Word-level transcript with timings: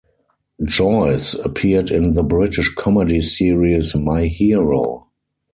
Joyce 0.63 1.35
appeared 1.35 1.91
in 1.91 2.15
the 2.15 2.23
British 2.23 2.73
comedy 2.73 3.21
series 3.21 3.93
My 3.95 4.25
Hero. 4.25 5.11